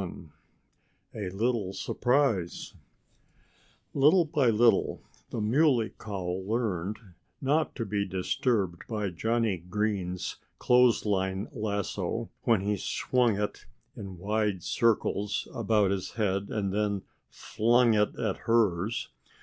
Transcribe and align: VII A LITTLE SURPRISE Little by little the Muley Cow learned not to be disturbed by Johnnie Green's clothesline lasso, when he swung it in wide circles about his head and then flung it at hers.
VII 0.00 0.30
A 1.14 1.28
LITTLE 1.28 1.74
SURPRISE 1.74 2.72
Little 3.92 4.24
by 4.24 4.48
little 4.48 5.02
the 5.28 5.42
Muley 5.42 5.90
Cow 5.98 6.40
learned 6.42 6.96
not 7.42 7.74
to 7.76 7.84
be 7.84 8.06
disturbed 8.06 8.82
by 8.88 9.10
Johnnie 9.10 9.58
Green's 9.58 10.36
clothesline 10.58 11.48
lasso, 11.52 12.30
when 12.44 12.62
he 12.62 12.78
swung 12.78 13.38
it 13.38 13.66
in 13.94 14.16
wide 14.16 14.62
circles 14.62 15.46
about 15.54 15.90
his 15.90 16.12
head 16.12 16.48
and 16.48 16.72
then 16.72 17.02
flung 17.28 17.92
it 17.92 18.16
at 18.18 18.38
hers. 18.48 19.10